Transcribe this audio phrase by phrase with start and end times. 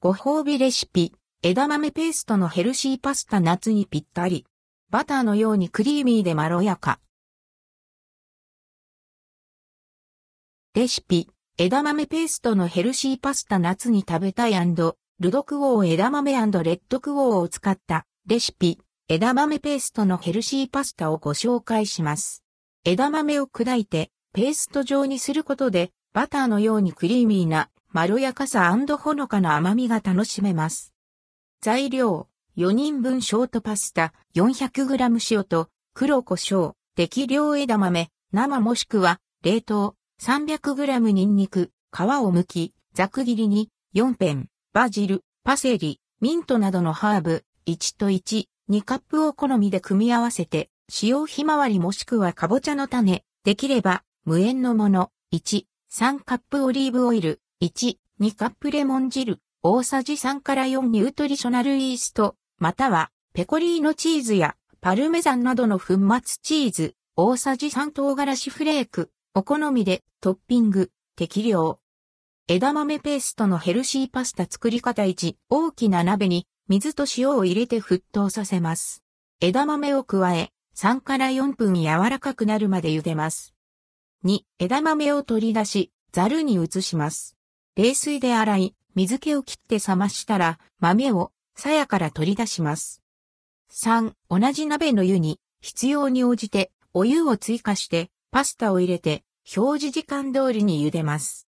[0.00, 4.46] ご褒美レシピ、枝豆ペーストのヘルシーパスタ夏にぴったり。
[4.90, 7.00] バターのようにクリーミーでまろやか。
[10.76, 18.78] レシピ、枝豆ペーストのヘルシーパスタ夏に食べたいルドクオー枝豆レッドクオーを使ったレシピ、
[19.08, 22.44] 枝豆ペーストのヘルシーパスタをご紹介します。
[22.84, 30.92] 枝豆を砕いてペースト状にすることでバターのようにクリーミーなまろやかさほのかな甘みが楽しめます。
[31.62, 50.68] 材料、4人分ショートパスタ 400g 塩と黒胡椒、適量枝豆、生もしくは冷凍 300g ニンニク、皮を剥き、ざく切りに4ペン、バジル、パセリ、ミントなどのハーブ、1と1、2カップを好みで組み合わせて、
[51.02, 71.80] 塩ひまわりもしくはかぼちゃの種、できれば無塩のもの、1、3カップオリーブオイル、1、2カップレモン汁、大さじ3から4ニュートリショナルイースト、またはペコリーノチーズやパルメザンなどの粉末チーズ、大さじ3唐辛子フレーク、お好みでトッピング、適量。
[72.46, 79.02] 枝豆ペーストのヘルシーパスタ作り方1、大きな鍋に水と塩を入れて沸騰させます。
[79.40, 83.52] 枝豆を加え、3から4分柔らかくなるまで茹でます。
[84.24, 87.37] 2、枝豆を取り出し、ザルに移します。
[87.78, 93.04] 冷水で洗い、水気を切って冷ましたら、豆を鞘から取り出します。
[93.70, 99.22] 3、同じ鍋の湯に必要に応じてお湯を追加してパスタを入れて
[99.56, 101.46] 表示時間通りに茹でます。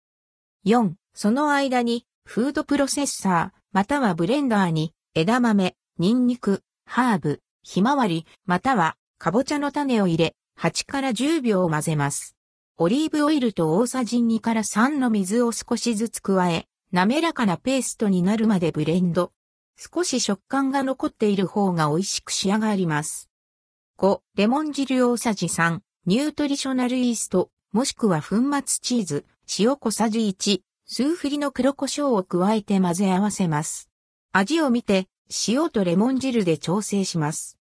[0.68, 12.36] 4、その間にフードプロセッサーまたはブレンダーに枝豆、ニンニク、ハーブ、ひまわりまたはかぼちゃの種を入れ8から10秒混ぜます。
[12.82, 19.34] オリーブオイルと大さじ2から3の水を少しずつ加え、滑らかなペーストになるまでブレンド。
[19.76, 23.30] 少し食感が残っている方が美味しく仕上がります。
[23.98, 29.26] 5、レモン汁大さじ3、ニュートリショナルイースト、もしくは粉末チーズ、
[29.60, 33.90] 塩小さじ1、数振りの黒胡椒を加えて混ぜ合わせます。
[34.32, 35.10] 味を見て、
[35.50, 37.58] 塩とレモン汁で調整します。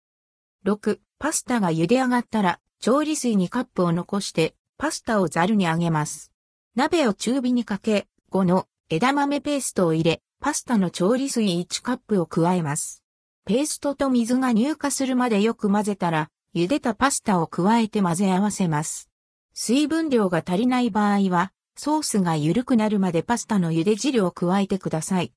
[0.67, 6.31] 6、パスタが茹で上がったら、調理水にカップを残してパスタをザルにあげます。
[6.75, 13.03] 鍋を中火にかけ、5の枝豆ペーストを入れ、パスタの調理水1カップを加えます。
[13.45, 19.09] ペーストと水が乳化するまでよく混ぜたら、茹でたパスタを加えて混ぜ合わせます。
[19.53, 25.33] 水分量が足りない場合は、ソースが緩くなるまでパスタの茹で汁を加えてください。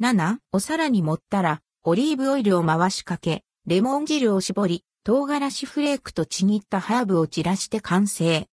[0.00, 8.48] 7、お皿に盛ったら、オリーブオイルを回しかけ、レモン汁を絞り、唐辛子フレークとちぎったハーブを散らして完成。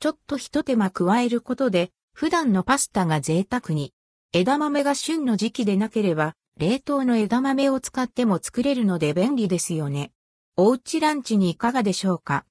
[0.00, 3.92] ちょっと一手間加えることで、普段のパスタが贅沢に。
[4.32, 10.10] 枝豆が旬の時期でなければ、冷凍の枝豆を使っても作れるので便利ですよね。
[10.56, 12.42] おうちランチにいかがでしょうか？